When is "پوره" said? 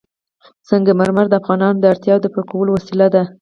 2.33-2.47